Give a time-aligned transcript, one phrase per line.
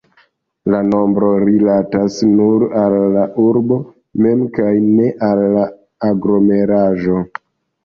[0.73, 3.79] La nombro rilatas nur al la urbo
[4.25, 5.69] mem kaj ne al la
[6.11, 7.23] aglomeraĵo.